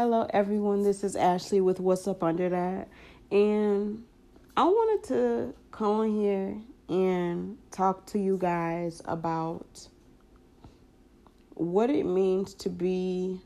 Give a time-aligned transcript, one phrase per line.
[0.00, 0.82] Hello, everyone.
[0.82, 2.88] This is Ashley with What's Up Under That.
[3.30, 4.02] And
[4.56, 6.56] I wanted to come on here
[6.88, 9.86] and talk to you guys about
[11.52, 13.42] what it means to be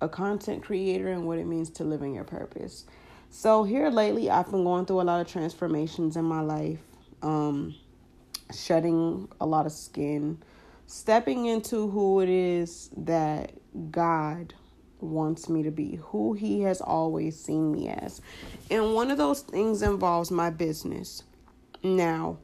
[0.00, 2.86] a content creator and what it means to live in your purpose.
[3.28, 6.80] So, here lately, I've been going through a lot of transformations in my life,
[7.20, 7.74] um,
[8.56, 10.42] shedding a lot of skin,
[10.86, 13.52] stepping into who it is that
[13.90, 14.54] God
[15.00, 18.20] wants me to be, who he has always seen me as.
[18.70, 21.22] And one of those things involves my business.
[21.82, 22.38] Now,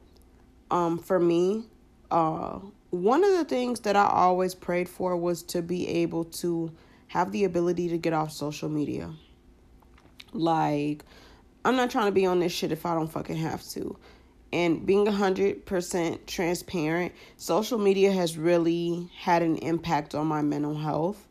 [0.71, 1.65] um for me,
[2.11, 2.59] uh
[2.91, 6.71] one of the things that I always prayed for was to be able to
[7.07, 9.13] have the ability to get off social media.
[10.33, 11.03] Like
[11.65, 13.97] I'm not trying to be on this shit if I don't fucking have to.
[14.53, 21.24] And being 100% transparent, social media has really had an impact on my mental health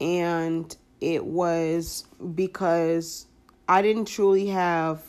[0.00, 3.26] and it was because
[3.68, 5.02] I didn't truly have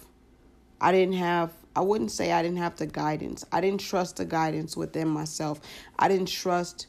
[0.80, 3.45] I didn't have I wouldn't say I didn't have the guidance.
[3.52, 5.59] I didn't trust the guidance within myself.
[5.97, 6.88] I didn't trust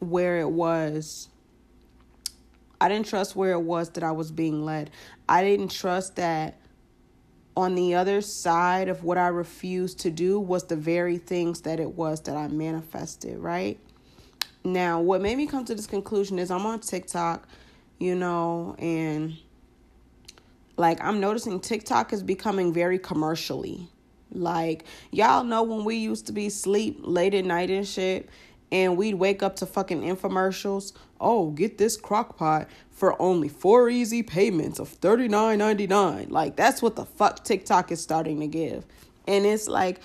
[0.00, 1.28] where it was
[2.80, 4.90] I didn't trust where it was that I was being led.
[5.28, 6.58] I didn't trust that
[7.56, 11.78] on the other side of what I refused to do was the very things that
[11.78, 13.78] it was that I manifested, right?
[14.64, 17.48] Now, what made me come to this conclusion is I'm on TikTok,
[17.98, 19.36] you know, and
[20.76, 23.88] like I'm noticing TikTok is becoming very commercially.
[24.30, 28.28] Like, y'all know when we used to be sleep late at night and shit,
[28.70, 30.92] and we'd wake up to fucking infomercials.
[31.20, 36.28] Oh, get this crock pot for only four easy payments of thirty nine ninety nine.
[36.30, 38.86] Like, that's what the fuck TikTok is starting to give.
[39.28, 40.00] And it's like,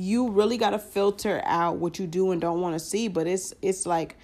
[0.00, 3.26] you really got to filter out what you do and don't want to see but
[3.26, 4.16] it's it's like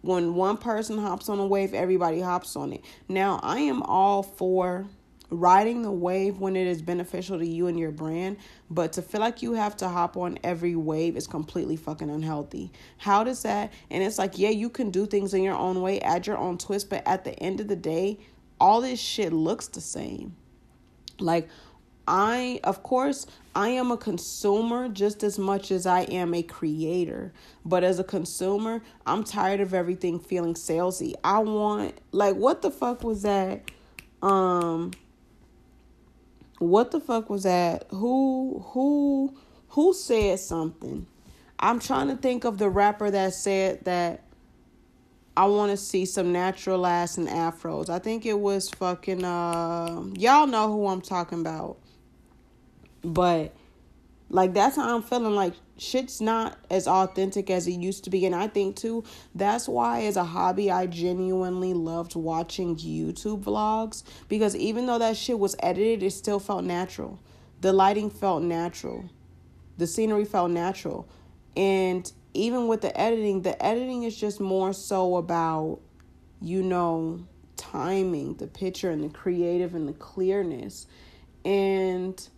[0.00, 2.82] when one person hops on a wave everybody hops on it.
[3.08, 4.86] Now i am all for
[5.30, 8.38] riding the wave when it is beneficial to you and your brand
[8.70, 12.72] but to feel like you have to hop on every wave is completely fucking unhealthy.
[12.96, 16.00] How does that and it's like yeah you can do things in your own way
[16.00, 18.18] add your own twist but at the end of the day
[18.58, 20.36] all this shit looks the same.
[21.20, 21.48] Like
[22.08, 27.32] I, of course, I am a consumer just as much as I am a creator.
[27.66, 31.12] But as a consumer, I'm tired of everything feeling salesy.
[31.22, 33.70] I want, like, what the fuck was that?
[34.22, 34.92] Um,
[36.58, 37.84] what the fuck was that?
[37.90, 39.36] Who, who,
[39.68, 41.06] who said something?
[41.60, 44.22] I'm trying to think of the rapper that said that
[45.36, 47.88] I want to see some natural ass and afros.
[47.88, 51.78] I think it was fucking uh y'all know who I'm talking about.
[53.08, 53.54] But
[54.30, 58.26] like that's how I'm feeling like shit's not as authentic as it used to be
[58.26, 59.04] and I think too
[59.34, 65.16] that's why as a hobby I genuinely loved watching YouTube vlogs because even though that
[65.16, 67.20] shit was edited it still felt natural.
[67.60, 69.08] The lighting felt natural.
[69.78, 71.08] The scenery felt natural.
[71.56, 75.80] And even with the editing, the editing is just more so about
[76.40, 77.26] you know
[77.56, 80.86] timing, the picture and the creative and the clearness.
[81.44, 82.28] And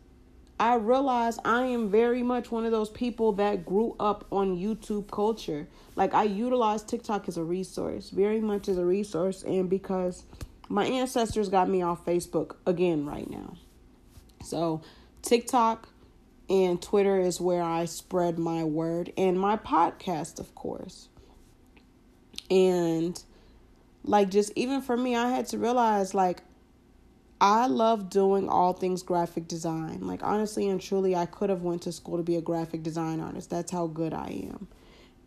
[0.60, 5.10] I realize I am very much one of those people that grew up on YouTube
[5.10, 5.66] culture.
[5.96, 10.22] Like I utilize TikTok as a resource, very much as a resource, and because
[10.68, 13.56] my ancestors got me off Facebook again right now.
[14.44, 14.82] So
[15.22, 15.88] TikTok
[16.50, 21.08] and Twitter is where I spread my word and my podcast, of course.
[22.50, 23.20] And
[24.04, 26.42] like just even for me, I had to realize like
[27.40, 30.00] I love doing all things graphic design.
[30.06, 33.20] Like honestly and truly, I could have went to school to be a graphic design
[33.20, 33.48] artist.
[33.48, 34.68] That's how good I am.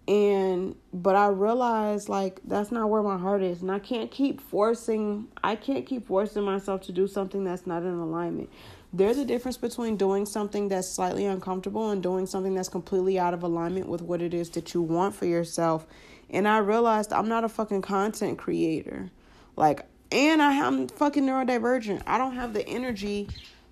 [0.07, 4.41] And but I realized like that's not where my heart is, and I can't keep
[4.41, 5.27] forcing.
[5.43, 8.49] I can't keep forcing myself to do something that's not in alignment.
[8.91, 13.33] There's a difference between doing something that's slightly uncomfortable and doing something that's completely out
[13.33, 15.87] of alignment with what it is that you want for yourself.
[16.29, 19.09] And I realized I'm not a fucking content creator.
[19.55, 22.03] Like and I am fucking neurodivergent.
[22.05, 23.27] I don't have the energy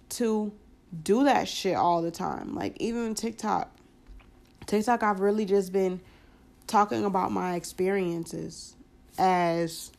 [0.09, 0.51] to
[1.03, 2.55] do that shit all the time.
[2.55, 3.71] Like even TikTok.
[4.65, 6.01] TikTok I've really just been
[6.65, 8.75] talking about my experiences
[9.19, 9.91] as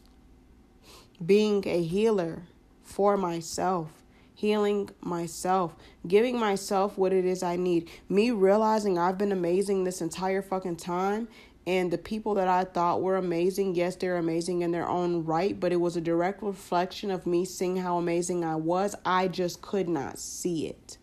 [1.24, 2.42] being a healer
[2.82, 3.92] for myself,
[4.34, 5.76] healing myself,
[6.08, 7.88] giving myself what it is I need.
[8.08, 11.28] Me realizing I've been amazing this entire fucking time
[11.66, 15.58] and the people that I thought were amazing, yes, they're amazing in their own right,
[15.58, 18.96] but it was a direct reflection of me seeing how amazing I was.
[19.04, 20.98] I just could not see it.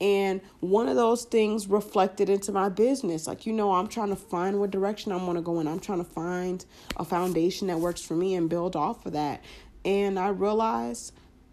[0.00, 3.26] And one of those things reflected into my business.
[3.26, 5.68] Like, you know, I'm trying to find what direction I want to go in.
[5.68, 6.64] I'm trying to find
[6.96, 9.42] a foundation that works for me and build off of that.
[9.84, 11.12] And I realized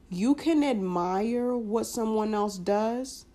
[0.10, 3.26] you can admire what someone else does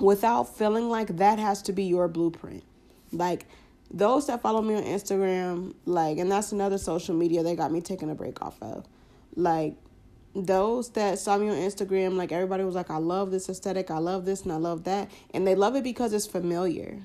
[0.00, 2.64] without feeling like that has to be your blueprint.
[3.12, 3.46] Like
[3.90, 7.80] those that follow me on Instagram, like, and that's another social media they got me
[7.80, 8.86] taking a break off of.
[9.34, 9.74] Like,
[10.34, 13.98] those that saw me on Instagram, like, everybody was like, I love this aesthetic, I
[13.98, 15.10] love this, and I love that.
[15.34, 17.00] And they love it because it's familiar.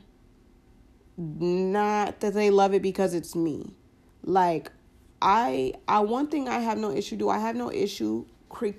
[1.17, 3.73] Not that they love it because it's me.
[4.23, 4.71] Like,
[5.21, 8.25] I, I, one thing I have no issue do, I have no issue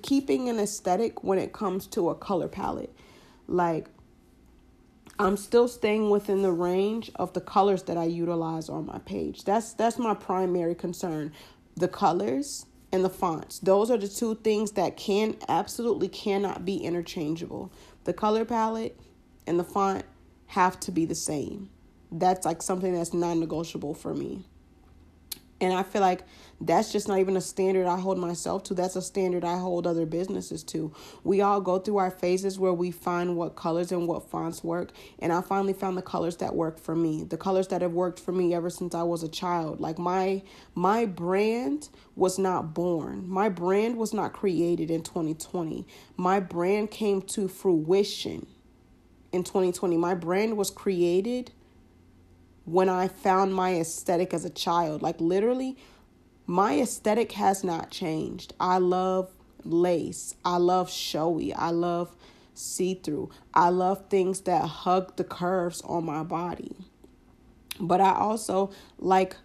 [0.01, 2.93] keeping an aesthetic when it comes to a color palette.
[3.47, 3.89] Like,
[5.19, 9.43] I'm still staying within the range of the colors that I utilize on my page.
[9.45, 11.33] That's that's my primary concern.
[11.75, 13.59] The colors and the fonts.
[13.59, 17.71] Those are the two things that can absolutely cannot be interchangeable.
[18.03, 18.99] The color palette
[19.47, 20.05] and the font
[20.47, 21.69] have to be the same.
[22.11, 24.45] That's like something that's non-negotiable for me.
[25.59, 26.23] And I feel like
[26.61, 28.73] that's just not even a standard I hold myself to.
[28.73, 30.93] That's a standard I hold other businesses to.
[31.23, 34.91] We all go through our phases where we find what colors and what fonts work.
[35.19, 37.23] And I finally found the colors that work for me.
[37.23, 39.79] The colors that have worked for me ever since I was a child.
[39.79, 40.43] Like my
[40.75, 43.27] my brand was not born.
[43.29, 45.87] My brand was not created in 2020.
[46.17, 48.47] My brand came to fruition
[49.31, 49.97] in 2020.
[49.97, 51.51] My brand was created
[52.67, 55.01] when I found my aesthetic as a child.
[55.01, 55.77] Like, literally,
[56.45, 58.53] my aesthetic has not changed.
[58.59, 59.31] I love
[59.63, 62.15] lace, I love showy, I love
[62.53, 66.75] see through, I love things that hug the curves on my body.
[67.79, 69.37] But I also like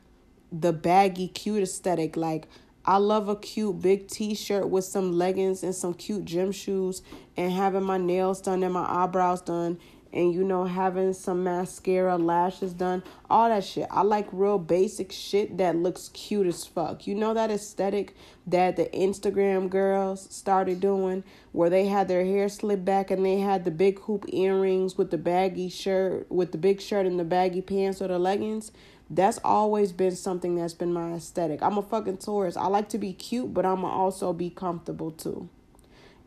[0.51, 2.17] the baggy, cute aesthetic.
[2.17, 2.49] Like,
[2.85, 7.03] I love a cute big t shirt with some leggings and some cute gym shoes
[7.37, 9.79] and having my nails done and my eyebrows done
[10.13, 13.87] and you know having some mascara lashes done all that shit.
[13.91, 17.07] I like real basic shit that looks cute as fuck.
[17.07, 18.15] You know that aesthetic
[18.47, 23.39] that the instagram girls started doing where they had their hair slicked back and they
[23.39, 27.25] had the big hoop earrings with the baggy shirt with the big shirt and the
[27.25, 28.73] baggy pants or the leggings?
[29.09, 31.63] That's always been something that's been my aesthetic.
[31.63, 35.49] I'm a fucking taurus i like to be cute but i'm also be comfortable too.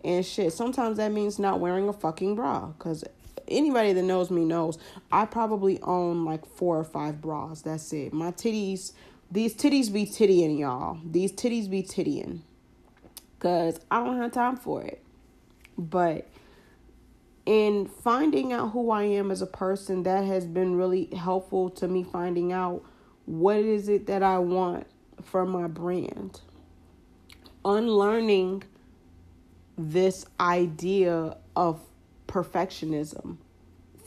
[0.03, 3.03] And shit sometimes that means not wearing a fucking bra because
[3.47, 4.77] anybody that knows me knows
[5.11, 7.61] I probably own like four or five bras.
[7.61, 8.13] That's it.
[8.13, 8.93] My titties,
[9.31, 10.99] these titties be tittying, y'all.
[11.05, 12.41] These titties be tittying.
[13.39, 15.03] Cause I don't have time for it.
[15.77, 16.27] But
[17.45, 21.87] in finding out who I am as a person, that has been really helpful to
[21.87, 22.83] me finding out
[23.25, 24.87] what is it that I want
[25.23, 26.41] for my brand.
[27.63, 28.63] Unlearning
[29.77, 31.81] this idea of
[32.35, 33.37] perfectionism.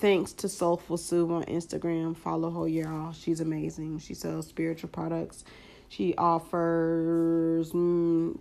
[0.01, 2.15] Thanks to Soulful Sue on Instagram.
[2.15, 3.13] Follow her, y'all.
[3.13, 4.01] She's amazing.
[4.01, 5.45] She sells spiritual products.
[5.89, 8.39] She offers mm,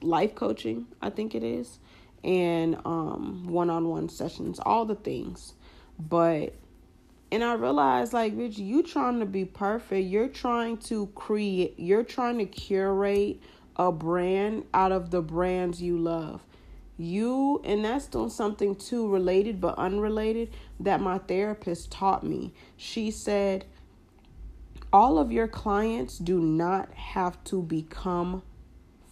[0.00, 1.78] life coaching, I think it is,
[2.24, 5.52] and um, one-on-one sessions, all the things.
[5.98, 6.54] But
[7.30, 10.08] and I realized like, bitch, you trying to be perfect.
[10.08, 11.74] You're trying to create.
[11.76, 13.42] You're trying to curate
[13.76, 16.40] a brand out of the brands you love
[16.98, 20.50] you and that's doing something too related but unrelated
[20.80, 23.64] that my therapist taught me she said
[24.92, 28.42] all of your clients do not have to become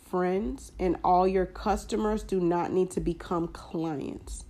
[0.09, 4.45] friends and all your customers do not need to become clients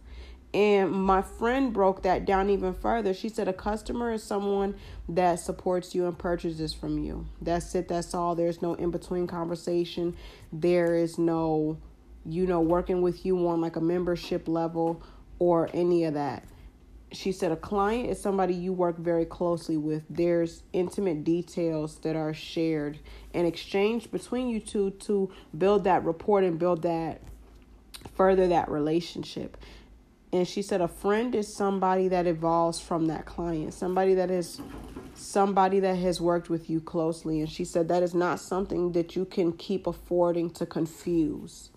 [0.55, 3.13] and my friend broke that down even further.
[3.13, 4.77] She said a customer is someone
[5.09, 7.27] that supports you and purchases from you.
[7.43, 8.37] That's it, that's all.
[8.37, 10.17] There's no in between conversation.
[10.53, 11.79] There is no
[12.27, 15.03] you know, working with you on like a membership level
[15.39, 16.45] or any of that.
[17.13, 20.03] She said a client is somebody you work very closely with.
[20.11, 22.99] There's intimate details that are shared
[23.33, 27.21] and exchanged between you two to build that rapport and build that
[28.17, 29.57] further that relationship.
[30.33, 34.61] And she said a friend is somebody that evolves from that client, somebody that is
[35.15, 37.39] somebody that has worked with you closely.
[37.39, 41.71] And she said that is not something that you can keep affording to confuse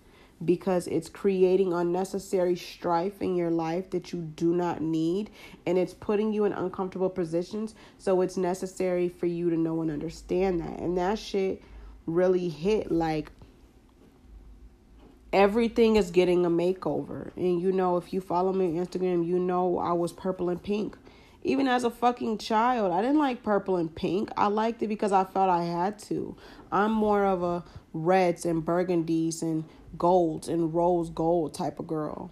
[0.44, 5.30] because it's creating unnecessary strife in your life that you do not need
[5.66, 7.74] and it's putting you in uncomfortable positions.
[7.98, 10.78] So it's necessary for you to know and understand that.
[10.78, 11.62] And that shit
[12.06, 13.32] really hit like
[15.32, 17.36] everything is getting a makeover.
[17.36, 20.62] And you know, if you follow me on Instagram, you know I was purple and
[20.62, 20.96] pink.
[21.44, 24.30] Even as a fucking child, I didn't like purple and pink.
[24.36, 26.36] I liked it because I felt I had to.
[26.72, 29.64] I'm more of a reds and burgundies and
[29.96, 32.30] golds and rose gold type of girl.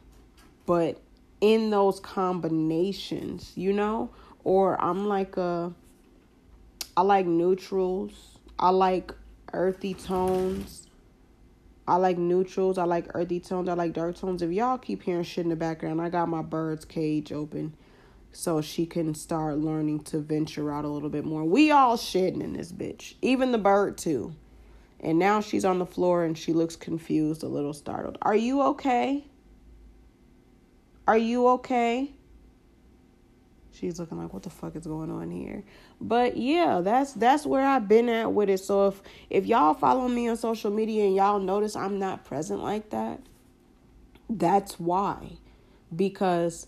[0.66, 1.00] But
[1.40, 4.10] in those combinations, you know,
[4.44, 5.72] or I'm like a
[6.96, 8.38] I like neutrals.
[8.58, 9.12] I like
[9.52, 10.86] earthy tones.
[11.86, 12.78] I like neutrals.
[12.78, 13.68] I like earthy tones.
[13.68, 14.40] I like dark tones.
[14.42, 17.74] If y'all keep hearing shit in the background, I got my bird's cage open
[18.32, 21.44] so she can start learning to venture out a little bit more.
[21.44, 24.34] We all shitting in this bitch, even the bird too.
[25.06, 28.18] And now she's on the floor and she looks confused, a little startled.
[28.22, 29.24] Are you okay?
[31.06, 32.10] Are you okay?
[33.70, 35.62] She's looking like what the fuck is going on here?
[36.00, 38.58] But yeah, that's that's where I've been at with it.
[38.58, 42.60] So if if y'all follow me on social media and y'all notice I'm not present
[42.64, 43.20] like that,
[44.28, 45.38] that's why.
[45.94, 46.66] Because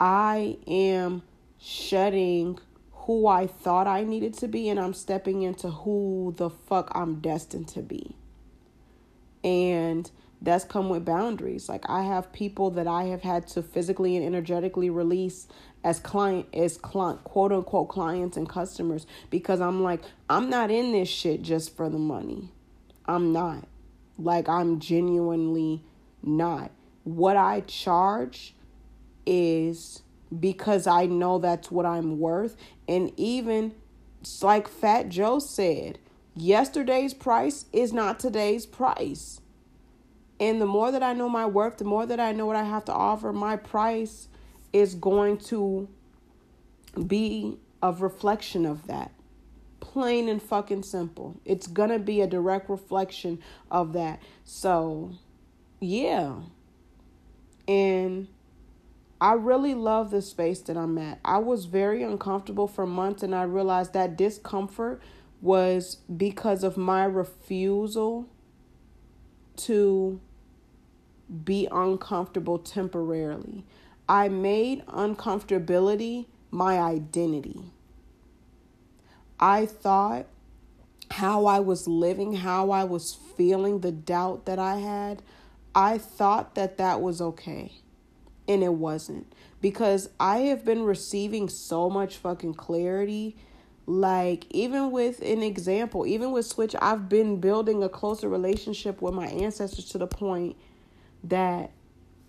[0.00, 1.20] I am
[1.58, 2.58] shutting
[3.06, 7.20] who I thought I needed to be and I'm stepping into who the fuck I'm
[7.20, 8.16] destined to be.
[9.44, 10.10] And
[10.42, 11.68] that's come with boundaries.
[11.68, 15.46] Like I have people that I have had to physically and energetically release
[15.84, 20.90] as client as client quote unquote clients and customers because I'm like I'm not in
[20.90, 22.50] this shit just for the money.
[23.06, 23.68] I'm not.
[24.18, 25.84] Like I'm genuinely
[26.24, 26.72] not.
[27.04, 28.52] What I charge
[29.24, 30.02] is
[30.38, 32.56] because I know that's what I'm worth
[32.88, 33.74] and even
[34.42, 35.98] like Fat Joe said,
[36.34, 39.40] yesterday's price is not today's price.
[40.38, 42.64] And the more that I know my worth, the more that I know what I
[42.64, 44.28] have to offer, my price
[44.72, 45.88] is going to
[47.06, 49.12] be a reflection of that.
[49.80, 51.40] Plain and fucking simple.
[51.44, 53.38] It's going to be a direct reflection
[53.70, 54.20] of that.
[54.44, 55.12] So,
[55.80, 56.34] yeah.
[57.66, 58.28] And
[59.20, 61.20] I really love the space that I'm at.
[61.24, 65.00] I was very uncomfortable for months, and I realized that discomfort
[65.40, 68.28] was because of my refusal
[69.56, 70.20] to
[71.44, 73.64] be uncomfortable temporarily.
[74.08, 77.72] I made uncomfortability my identity.
[79.40, 80.26] I thought
[81.10, 85.22] how I was living, how I was feeling, the doubt that I had,
[85.74, 87.72] I thought that that was okay.
[88.48, 89.32] And it wasn't.
[89.60, 93.36] Because I have been receiving so much fucking clarity.
[93.86, 99.14] Like, even with an example, even with Switch, I've been building a closer relationship with
[99.14, 100.56] my ancestors to the point
[101.24, 101.70] that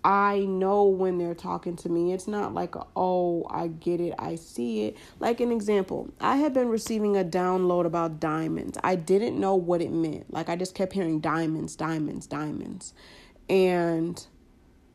[0.04, 2.12] I know when they're talking to me.
[2.12, 4.96] It's not like, a, oh, I get it, I see it.
[5.18, 8.78] Like an example, I had been receiving a download about diamonds.
[8.84, 10.32] I didn't know what it meant.
[10.32, 12.94] Like I just kept hearing diamonds, diamonds, diamonds.
[13.48, 14.24] And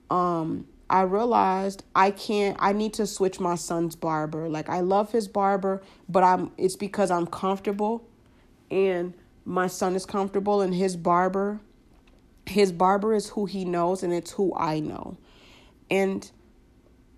[0.10, 4.48] um I realized I can't I need to switch my son's barber.
[4.48, 8.08] Like I love his barber, but I'm it's because I'm comfortable
[8.70, 11.60] and my son is comfortable and his barber
[12.46, 15.18] his barber is who he knows and it's who I know.
[15.90, 16.30] And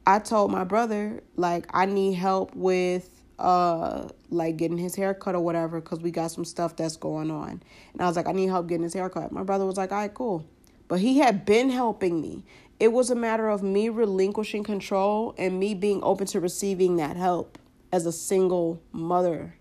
[0.07, 5.35] I told my brother like I need help with uh like getting his hair cut
[5.35, 7.61] or whatever because we got some stuff that's going on.
[7.91, 9.33] And I was like, I need help getting his hair cut.
[9.33, 10.45] My brother was like, all right, cool.
[10.87, 12.45] But he had been helping me.
[12.79, 17.15] It was a matter of me relinquishing control and me being open to receiving that
[17.15, 17.57] help
[17.91, 19.55] as a single mother,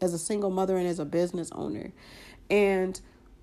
[0.00, 1.92] as a single mother and as a business owner.
[2.48, 3.00] And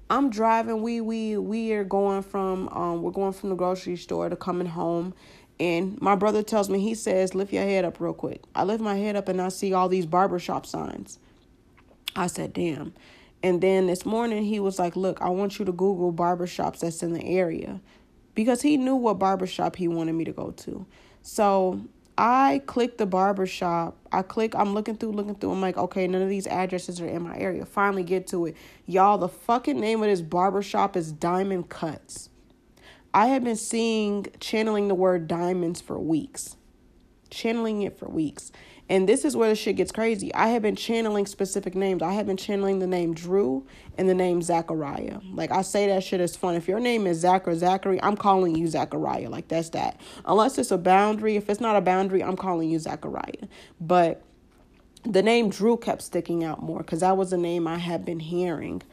[0.09, 0.81] I'm driving.
[0.81, 4.67] We we we are going from um we're going from the grocery store to coming
[4.67, 5.13] home,
[5.59, 8.43] and my brother tells me he says lift your head up real quick.
[8.55, 11.19] I lift my head up and I see all these barbershop signs.
[12.15, 12.93] I said damn,
[13.43, 17.03] and then this morning he was like, look, I want you to Google barbershops that's
[17.03, 17.81] in the area,
[18.37, 20.85] because he knew what barbershop he wanted me to go to.
[21.23, 21.81] So
[22.19, 23.97] I click the barber shop.
[24.11, 25.53] I click, I'm looking through, looking through.
[25.53, 27.65] I'm like, okay, none of these addresses are in my area.
[27.65, 28.55] Finally get to it.
[28.85, 32.29] Y'all, the fucking name of this barber shop is Diamond Cuts.
[33.11, 36.57] I have been seeing channeling the word diamonds for weeks.
[37.29, 38.51] Channeling it for weeks.
[38.89, 40.33] And this is where the shit gets crazy.
[40.33, 42.01] I have been channeling specific names.
[42.01, 43.67] I have been channeling the name Drew
[43.97, 45.19] and the name Zachariah.
[45.33, 46.55] Like I say that shit is fun.
[46.55, 49.29] If your name is Zach or Zachary, I'm calling you Zachariah.
[49.29, 49.99] Like that's that.
[50.25, 51.35] Unless it's a boundary.
[51.35, 53.47] If it's not a boundary, I'm calling you Zachariah.
[53.81, 54.21] But
[55.03, 58.21] the name Drew kept sticking out more because that was a name I had been
[58.21, 58.83] hearing.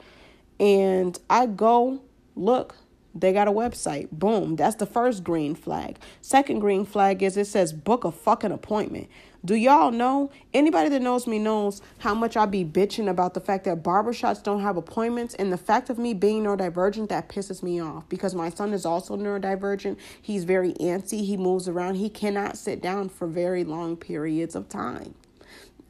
[0.59, 2.01] And I go
[2.35, 2.77] look
[3.15, 4.11] they got a website.
[4.11, 4.57] Boom.
[4.57, 5.99] That's the first green flag.
[6.21, 9.09] Second green flag is it says book a fucking appointment.
[9.45, 10.31] Do y'all know?
[10.55, 14.43] Anybody that knows me knows how much I be bitching about the fact that barbershops
[14.43, 18.35] don't have appointments and the fact of me being neurodivergent that pisses me off because
[18.35, 19.99] my son is also neurodivergent.
[20.21, 24.71] He's very antsy, he moves around, he cannot sit down for very long periods of
[24.71, 25.15] time.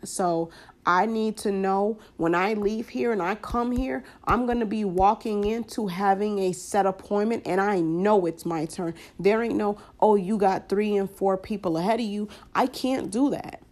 [0.03, 0.51] So
[0.87, 4.67] I need to know when I leave here and I come here, I'm going to
[4.67, 8.95] be walking into having a set appointment and I know it's my turn.
[9.19, 12.29] There ain't no, oh, you got three and four people ahead of you.
[12.55, 13.63] I can't do that.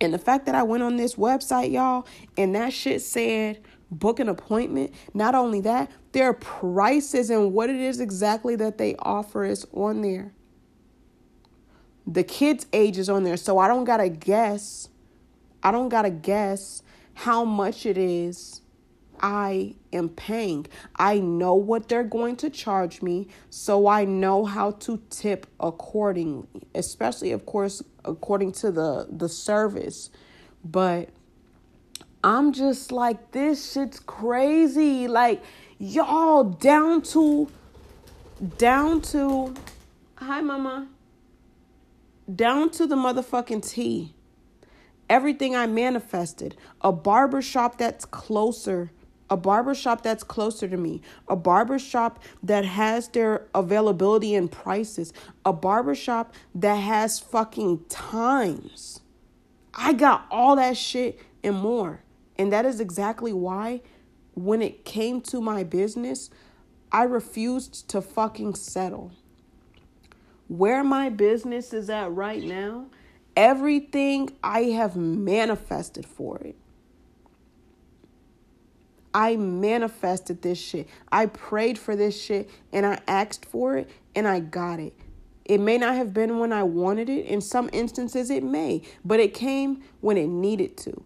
[0.00, 2.06] And the fact that I went on this website, y'all,
[2.36, 7.76] and that shit said book an appointment, not only that, their prices and what it
[7.76, 10.32] is exactly that they offer is on there.
[12.06, 14.88] The kids' age is on there, so I don't gotta guess.
[15.62, 16.82] I don't gotta guess
[17.14, 18.60] how much it is
[19.20, 20.66] I am paying.
[20.96, 26.46] I know what they're going to charge me, so I know how to tip accordingly,
[26.74, 30.10] especially of course according to the the service.
[30.64, 31.10] But
[32.22, 35.08] I'm just like this shit's crazy.
[35.08, 35.42] Like
[35.78, 37.48] y'all down to
[38.58, 39.54] down to
[40.16, 40.88] hi mama
[42.34, 44.15] down to the motherfucking T.
[45.08, 46.56] Everything I manifested.
[46.80, 48.90] A barber shop that's closer
[49.28, 55.12] a barbershop that's closer to me, a barbershop that has their availability and prices,
[55.44, 59.00] a barbershop that has fucking times.
[59.74, 62.00] I got all that shit and more.
[62.38, 63.82] And that is exactly why
[64.34, 66.30] when it came to my business,
[66.92, 69.12] I refused to fucking settle.
[70.48, 72.86] Where my business is at right now,
[73.36, 76.56] everything I have manifested for it.
[79.12, 80.88] I manifested this shit.
[81.10, 84.94] I prayed for this shit and I asked for it and I got it.
[85.46, 87.24] It may not have been when I wanted it.
[87.26, 91.02] In some instances, it may, but it came when it needed to.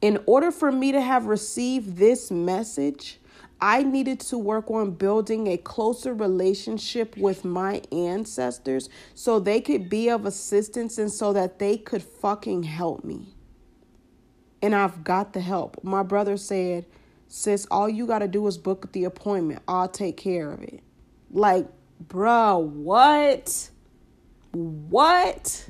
[0.00, 3.20] In order for me to have received this message,
[3.60, 9.88] I needed to work on building a closer relationship with my ancestors so they could
[9.88, 13.36] be of assistance and so that they could fucking help me
[14.62, 15.82] and I've got the help.
[15.82, 16.86] My brother said,
[17.28, 19.62] Sis, all you got to do is book the appointment.
[19.66, 20.80] I'll take care of it.
[21.30, 21.66] Like,
[22.00, 23.70] bro, what?
[24.52, 25.68] What?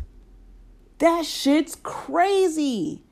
[0.99, 3.03] That shit's crazy.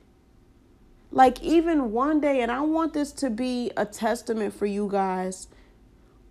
[1.15, 5.47] Like, even one day, and I want this to be a testament for you guys.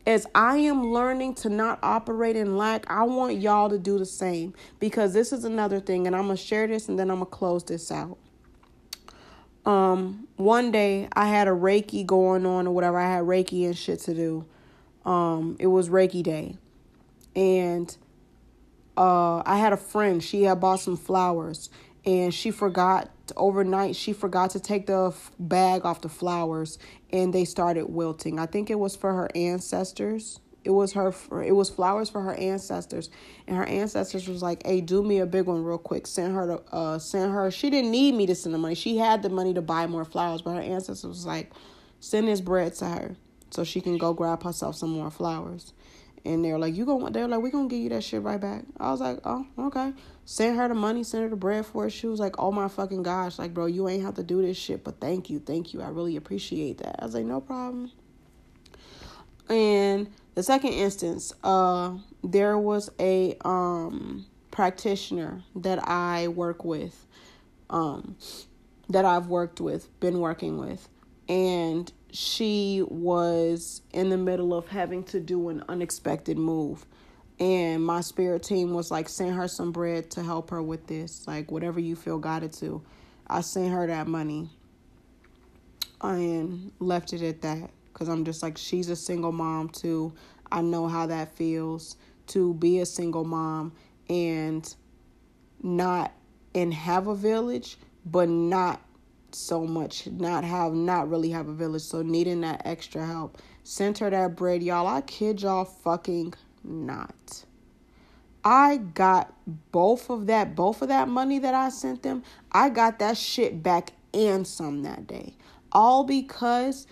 [0.07, 4.07] As I am learning to not operate in lack, I want y'all to do the
[4.07, 7.27] same because this is another thing, and I'm gonna share this and then I'm gonna
[7.27, 8.19] close this out
[9.67, 12.99] um one day I had a Reiki going on or whatever.
[12.99, 14.47] I had Reiki and shit to do.
[15.05, 16.59] Um it was Reiki day.
[17.35, 17.97] And
[18.97, 21.71] uh I had a friend, she had bought some flowers
[22.05, 26.79] and she forgot overnight she forgot to take the f- bag off the flowers
[27.11, 28.39] and they started wilting.
[28.39, 30.41] I think it was for her ancestors.
[30.65, 33.11] It was her it was flowers for her ancestors.
[33.47, 36.07] And her ancestors was like hey do me a big one real quick.
[36.07, 38.75] Send her to uh send her she didn't need me to send the money.
[38.75, 41.53] She had the money to buy more flowers but her ancestors was like
[42.01, 43.17] send this bread to her
[43.51, 45.73] so she can go grab herself some more flowers
[46.25, 48.65] and they're like you gonna?" they're like we gonna give you that shit right back.
[48.79, 49.93] I was like oh okay.
[50.25, 51.91] Send her the money send her the bread for it.
[51.91, 53.39] She was like oh my fucking gosh.
[53.39, 55.83] Like bro you ain't have to do this shit but thank you thank you.
[55.83, 56.97] I really appreciate that.
[57.01, 57.91] I was like no problem.
[59.49, 67.07] And the second instance, uh, there was a um, practitioner that I work with,
[67.71, 68.17] um,
[68.89, 70.89] that I've worked with, been working with,
[71.29, 76.87] and she was in the middle of having to do an unexpected move.
[77.41, 81.27] And my spirit team was like, send her some bread to help her with this,
[81.27, 82.81] like whatever you feel guided to.
[83.27, 84.49] I sent her that money
[86.01, 90.13] and left it at that because I'm just like, she's a single mom too.
[90.53, 91.97] I know how that feels
[92.29, 93.73] to be a single mom
[94.09, 94.73] and
[95.65, 96.13] not
[96.55, 98.81] and have a village, but not
[99.35, 101.83] so much, not have, not really have a village.
[101.83, 103.39] So needing that extra help.
[103.63, 104.87] Sent her that bread, y'all.
[104.87, 107.45] I kid y'all fucking not.
[108.45, 109.33] I got
[109.73, 112.23] both of that, both of that money that I sent them.
[112.53, 115.35] I got that shit back and some that day.
[115.73, 116.87] All because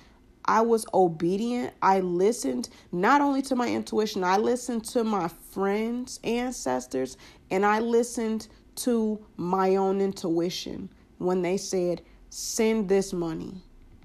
[0.44, 1.74] I was obedient.
[1.82, 7.16] I listened not only to my intuition, I listened to my friends' ancestors,
[7.50, 12.02] and I listened to my own intuition when they said,
[12.34, 13.60] Send this money,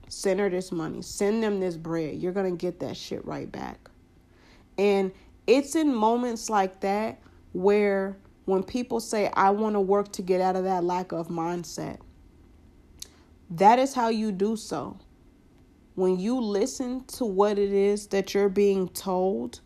[0.09, 2.15] send her this money, send them this bread.
[2.15, 3.89] You're going to get that shit right back.
[4.77, 5.13] And
[5.47, 7.19] it's in moments like that
[7.53, 11.29] where when people say, I want to work to get out of that lack of
[11.29, 11.99] mindset,
[13.51, 14.99] that is how you do so
[15.97, 19.61] when you listen to what it is that you're being told,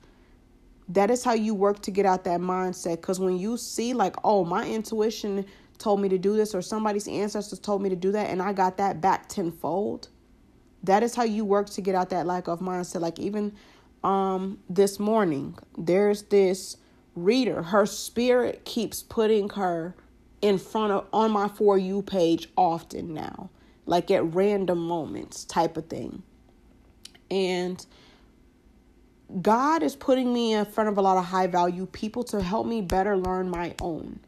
[0.87, 3.01] that is how you work to get out that mindset.
[3.01, 5.45] Because when you see, like, oh, my intuition
[5.81, 8.53] told me to do this, or somebody's ancestors told me to do that, and I
[8.53, 10.07] got that back tenfold,
[10.83, 13.01] that is how you work to get out that lack of mindset.
[13.01, 13.53] Like, even
[14.03, 16.77] um this morning, there's this
[17.15, 19.95] reader, her spirit keeps putting her
[20.41, 23.49] in front of on my for you page often now
[23.85, 26.23] like at random moments type of thing.
[27.29, 27.85] And
[29.41, 32.67] God is putting me in front of a lot of high value people to help
[32.67, 34.19] me better learn my own.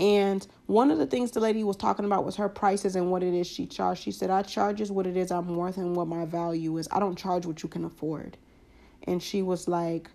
[0.00, 3.22] And one of the things the lady was talking about was her prices and what
[3.22, 4.02] it is she charged.
[4.02, 6.88] She said, I charge is what it is I'm worth and what my value is.
[6.90, 8.38] I don't charge what you can afford.
[9.02, 10.10] And she was like,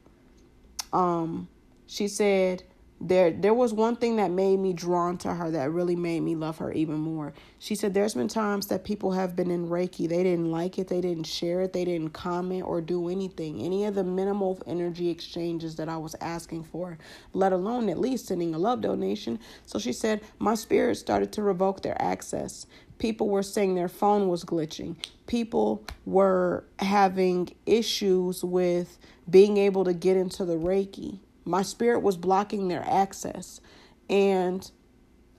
[0.92, 1.48] um,
[1.86, 2.64] she said,
[3.08, 6.36] there there was one thing that made me drawn to her that really made me
[6.36, 7.34] love her even more.
[7.60, 10.88] She said there's been times that people have been in Reiki, they didn't like it,
[10.88, 13.62] they didn't share it, they didn't comment or do anything.
[13.62, 16.98] Any of the minimal energy exchanges that I was asking for,
[17.34, 19.40] let alone at least sending a love donation.
[19.66, 22.66] So she said my spirit started to revoke their access.
[22.98, 24.96] People were saying their phone was glitching.
[25.28, 28.98] People were having issues with
[29.30, 33.62] being able to get into the Reiki my spirit was blocking their access.
[34.10, 34.70] And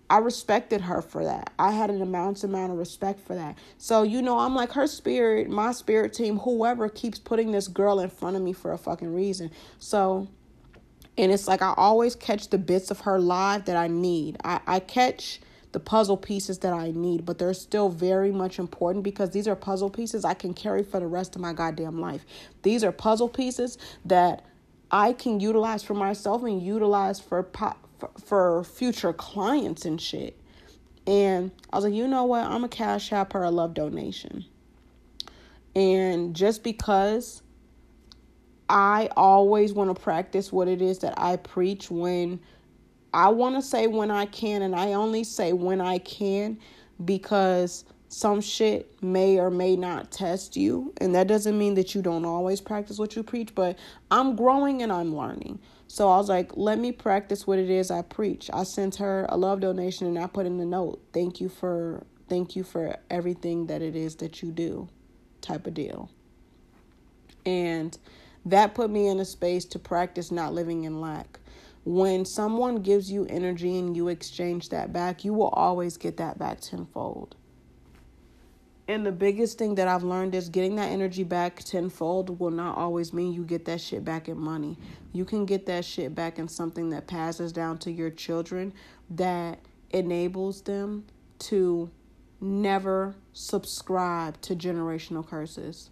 [0.09, 1.53] I respected her for that.
[1.59, 3.59] I had an immense amount of respect for that.
[3.77, 7.99] So, you know, I'm like, her spirit, my spirit team, whoever keeps putting this girl
[7.99, 9.51] in front of me for a fucking reason.
[9.81, 10.29] So,
[11.19, 14.37] and it's like I always catch the bits of her live that I need.
[14.45, 15.41] I, I catch
[15.73, 19.57] the puzzle pieces that I need, but they're still very much important because these are
[19.57, 22.25] puzzle pieces I can carry for the rest of my goddamn life.
[22.63, 24.45] These are puzzle pieces that
[24.91, 27.83] I can utilize for myself and utilize for pop
[28.25, 30.39] for future clients and shit.
[31.07, 32.45] And I was like, you know what?
[32.45, 34.45] I'm a cash app a love donation.
[35.75, 37.43] And just because
[38.69, 42.41] I always want to practice what it is that I preach when
[43.15, 46.59] I want to say when I can, and I only say when I can
[47.05, 50.93] because some shit may or may not test you.
[51.01, 53.79] And that doesn't mean that you don't always practice what you preach but
[54.11, 55.59] i'm growing and i'm learning.
[55.89, 58.49] So i was like let me practice what it is i preach.
[58.53, 62.05] I sent her a love donation and i put in the note thank you for
[62.29, 64.89] thank you for everything that it is that you do
[65.41, 66.11] type of deal.
[67.45, 67.97] And
[68.45, 71.39] that put me in a space to practice not living in lack.
[71.85, 76.39] When someone gives you energy and you exchange that back you will always get that
[76.39, 77.37] back tenfold
[78.89, 82.79] and the biggest thing that I've learned is getting that energy back tenfold will not
[82.79, 84.79] always mean you get that shit back in money.
[85.13, 88.73] You can get that shit back in something that passes down to your children
[89.11, 89.59] that
[89.91, 91.05] enables them
[91.41, 91.91] to
[92.41, 95.91] never subscribe to generational curses.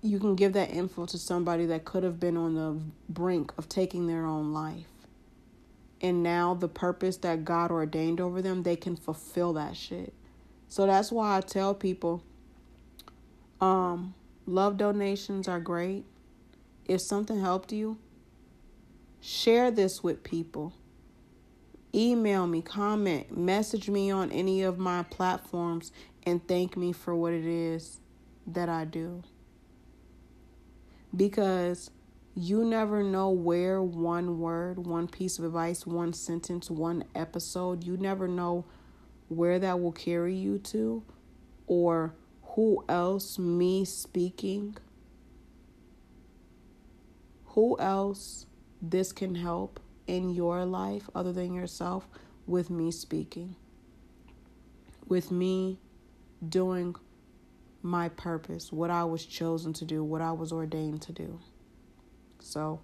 [0.00, 2.80] You can give that info to somebody that could have been on the
[3.10, 4.86] brink of taking their own life.
[6.00, 10.14] And now the purpose that God ordained over them, they can fulfill that shit
[10.74, 12.20] so that's why I tell people
[13.60, 14.12] um,
[14.44, 16.04] love donations are great.
[16.86, 17.96] If something helped you,
[19.20, 20.72] share this with people.
[21.94, 25.92] Email me, comment, message me on any of my platforms
[26.24, 28.00] and thank me for what it is
[28.44, 29.22] that I do.
[31.14, 31.92] Because
[32.34, 37.96] you never know where one word, one piece of advice, one sentence, one episode, you
[37.96, 38.64] never know
[39.28, 41.02] where that will carry you to
[41.66, 44.76] or who else me speaking
[47.46, 48.46] who else
[48.82, 52.08] this can help in your life other than yourself
[52.46, 53.56] with me speaking
[55.06, 55.78] with me
[56.46, 56.94] doing
[57.82, 61.38] my purpose what i was chosen to do what i was ordained to do.
[62.40, 62.80] So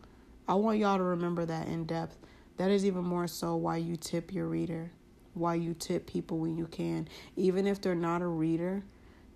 [0.48, 2.16] i want y'all to remember that in depth.
[2.56, 4.90] That is even more so why you tip your reader
[5.34, 8.82] why you tip people when you can, even if they're not a reader.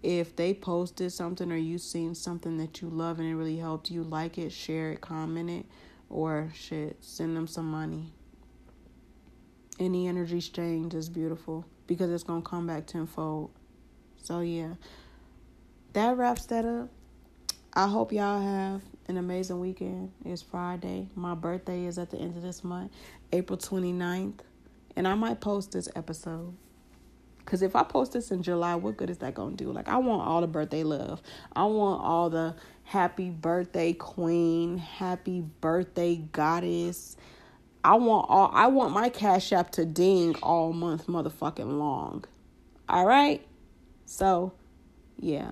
[0.02, 3.90] If they posted something or you seen something that you love and it really helped
[3.90, 5.66] you, like it, share it, comment it,
[6.10, 8.12] or shit, send them some money.
[9.80, 13.50] Any energy exchange is beautiful because it's gonna come back tenfold.
[14.22, 14.74] So yeah,
[15.94, 16.90] that wraps that up.
[17.72, 20.12] I hope y'all have an amazing weekend.
[20.24, 21.08] It's Friday.
[21.14, 22.92] My birthday is at the end of this month,
[23.32, 24.40] April 29th.
[24.96, 26.54] And I might post this episode.
[27.38, 29.70] Because if I post this in July, what good is that going to do?
[29.70, 31.20] Like, I want all the birthday love.
[31.54, 37.16] I want all the happy birthday queen, happy birthday goddess.
[37.82, 42.24] I want all I want my cash app to ding all month motherfucking long.
[42.88, 43.46] All right?
[44.06, 44.52] So,
[45.18, 45.50] yeah.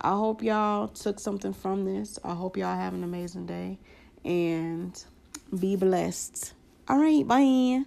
[0.00, 2.18] I hope y'all took something from this.
[2.24, 3.78] I hope y'all have an amazing day
[4.24, 5.02] and
[5.56, 6.54] be blessed.
[6.88, 7.84] All right, bye.